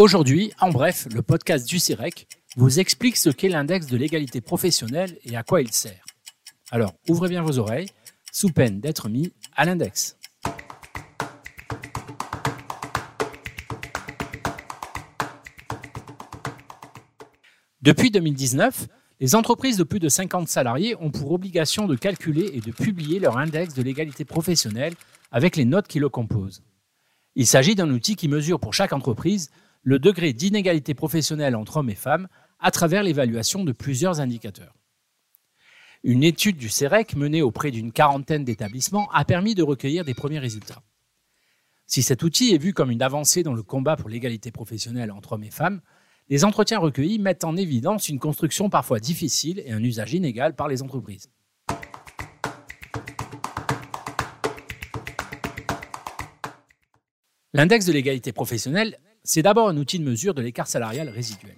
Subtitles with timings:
[0.00, 5.18] Aujourd'hui, en bref, le podcast du CIREC vous explique ce qu'est l'index de l'égalité professionnelle
[5.24, 6.02] et à quoi il sert.
[6.70, 7.90] Alors, ouvrez bien vos oreilles,
[8.32, 10.16] sous peine d'être mis à l'index.
[17.82, 18.88] Depuis 2019,
[19.20, 23.18] les entreprises de plus de 50 salariés ont pour obligation de calculer et de publier
[23.18, 24.94] leur index de l'égalité professionnelle
[25.30, 26.62] avec les notes qui le composent.
[27.34, 29.50] Il s'agit d'un outil qui mesure pour chaque entreprise
[29.82, 34.74] le degré d'inégalité professionnelle entre hommes et femmes à travers l'évaluation de plusieurs indicateurs.
[36.02, 40.38] Une étude du CEREC menée auprès d'une quarantaine d'établissements a permis de recueillir des premiers
[40.38, 40.82] résultats.
[41.86, 45.32] Si cet outil est vu comme une avancée dans le combat pour l'égalité professionnelle entre
[45.32, 45.80] hommes et femmes,
[46.28, 50.68] les entretiens recueillis mettent en évidence une construction parfois difficile et un usage inégal par
[50.68, 51.28] les entreprises.
[57.52, 58.96] L'index de l'égalité professionnelle,
[59.32, 61.54] c'est d'abord un outil de mesure de l'écart salarial résiduel.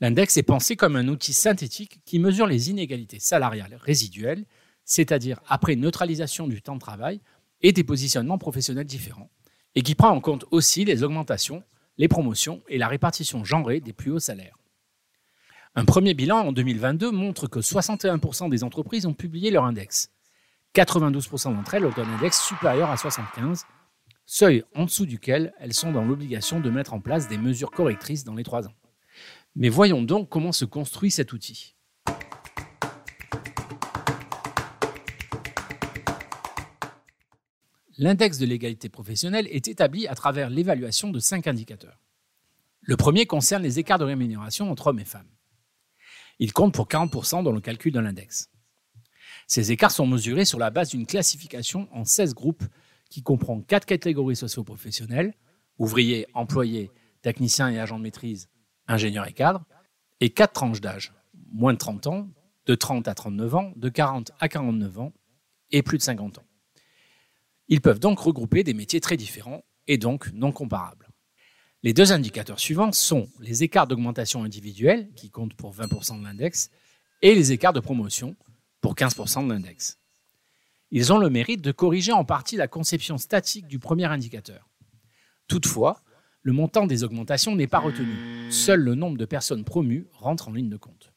[0.00, 4.44] L'index est pensé comme un outil synthétique qui mesure les inégalités salariales résiduelles,
[4.84, 7.22] c'est-à-dire après neutralisation du temps de travail
[7.62, 9.30] et des positionnements professionnels différents,
[9.74, 11.62] et qui prend en compte aussi les augmentations,
[11.96, 14.58] les promotions et la répartition genrée des plus hauts salaires.
[15.74, 20.10] Un premier bilan en 2022 montre que 61% des entreprises ont publié leur index.
[20.74, 23.64] 92% d'entre elles ont un index supérieur à 75,
[24.26, 28.24] seuil en dessous duquel elles sont dans l'obligation de mettre en place des mesures correctrices
[28.24, 28.74] dans les trois ans.
[29.56, 31.74] Mais voyons donc comment se construit cet outil.
[37.96, 42.00] L'index de l'égalité professionnelle est établi à travers l'évaluation de cinq indicateurs.
[42.80, 45.30] Le premier concerne les écarts de rémunération entre hommes et femmes.
[46.40, 48.50] Il compte pour 40% dans le calcul de l'index.
[49.46, 52.64] Ces écarts sont mesurés sur la base d'une classification en 16 groupes
[53.14, 55.34] qui comprend quatre catégories socio-professionnelles,
[55.78, 56.90] ouvriers, employés,
[57.22, 58.48] techniciens et agents de maîtrise,
[58.88, 59.64] ingénieurs et cadres,
[60.18, 61.14] et quatre tranches d'âge,
[61.52, 62.28] moins de 30 ans,
[62.66, 65.12] de 30 à 39 ans, de 40 à 49 ans
[65.70, 66.44] et plus de 50 ans.
[67.68, 71.08] Ils peuvent donc regrouper des métiers très différents et donc non comparables.
[71.84, 76.68] Les deux indicateurs suivants sont les écarts d'augmentation individuelle, qui comptent pour 20% de l'index,
[77.22, 78.34] et les écarts de promotion,
[78.80, 80.00] pour 15% de l'index.
[80.96, 84.70] Ils ont le mérite de corriger en partie la conception statique du premier indicateur.
[85.48, 86.00] Toutefois,
[86.42, 88.14] le montant des augmentations n'est pas retenu.
[88.48, 91.12] Seul le nombre de personnes promues rentre en ligne de compte.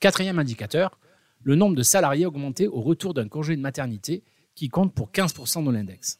[0.00, 0.98] Quatrième indicateur,
[1.40, 4.24] le nombre de salariés augmenté au retour d'un congé de maternité
[4.56, 6.18] qui compte pour 15% de l'index.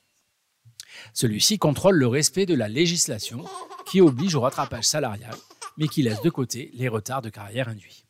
[1.13, 3.45] Celui-ci contrôle le respect de la législation
[3.85, 5.35] qui oblige au rattrapage salarial,
[5.77, 8.07] mais qui laisse de côté les retards de carrière induits.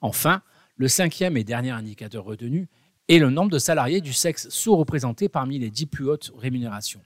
[0.00, 0.42] Enfin,
[0.74, 2.68] le cinquième et dernier indicateur retenu
[3.10, 7.02] est le nombre de salariés du sexe sous-représenté parmi les dix plus hautes rémunérations.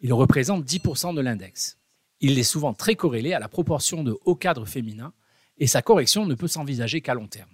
[0.00, 1.76] Il représente 10% de l'index.
[2.20, 5.12] Il est souvent très corrélé à la proportion de hauts cadres féminins
[5.58, 7.50] et sa correction ne peut s'envisager qu'à long terme.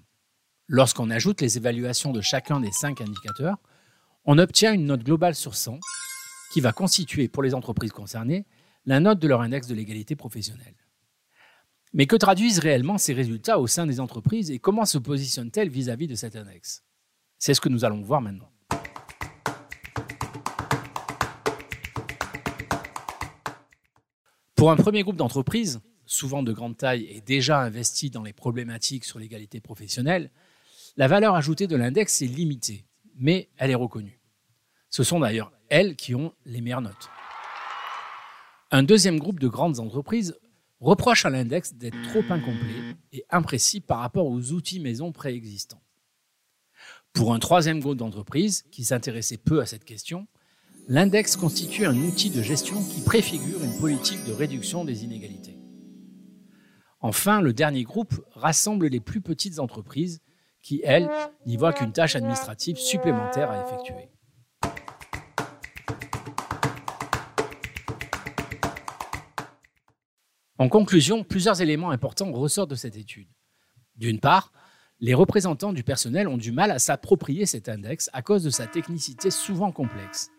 [0.69, 3.57] Lorsqu'on ajoute les évaluations de chacun des cinq indicateurs,
[4.27, 5.81] on obtient une note globale sur 100
[6.53, 8.47] qui va constituer pour les entreprises concernées
[8.87, 10.77] la note de leur index de l'égalité professionnelle.
[11.93, 16.07] Mais que traduisent réellement ces résultats au sein des entreprises et comment se positionnent-elles vis-à-vis
[16.07, 16.85] de cet index?
[17.45, 18.49] C'est ce que nous allons voir maintenant.
[24.55, 29.05] Pour un premier groupe d'entreprises, souvent de grande taille et déjà investi dans les problématiques
[29.05, 30.31] sur l'égalité professionnelle,
[30.97, 32.87] la valeur ajoutée de l'index est limitée,
[33.17, 34.21] mais elle est reconnue.
[34.89, 37.11] Ce sont d'ailleurs elles qui ont les meilleures notes.
[38.71, 40.39] Un deuxième groupe de grandes entreprises
[40.79, 45.83] reproche à l'index d'être trop incomplet et imprécis par rapport aux outils maison préexistants.
[47.13, 50.27] Pour un troisième groupe d'entreprises qui s'intéressait peu à cette question,
[50.89, 55.57] L'index constitue un outil de gestion qui préfigure une politique de réduction des inégalités.
[57.01, 60.21] Enfin, le dernier groupe rassemble les plus petites entreprises
[60.61, 61.09] qui, elles,
[61.47, 64.09] n'y voient qu'une tâche administrative supplémentaire à effectuer.
[70.59, 73.29] En conclusion, plusieurs éléments importants ressortent de cette étude.
[73.97, 74.53] D'une part,
[75.03, 78.69] les représentants du personnel ont du mal à s'approprier cet index à cause de sa
[78.69, 80.31] technicité souvent complexe.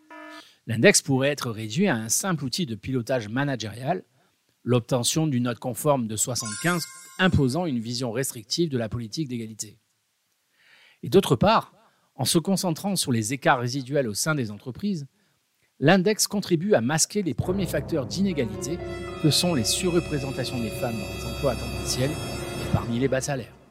[0.66, 4.04] L'index pourrait être réduit à un simple outil de pilotage managérial,
[4.62, 6.82] l'obtention d'une note conforme de 75
[7.18, 9.78] imposant une vision restrictive de la politique d'égalité.
[11.02, 11.74] Et d'autre part,
[12.14, 15.06] en se concentrant sur les écarts résiduels au sein des entreprises,
[15.78, 18.78] l'index contribue à masquer les premiers facteurs d'inégalité
[19.22, 23.20] que sont les surreprésentations des femmes dans les emplois à temps et parmi les bas
[23.20, 23.63] salaires.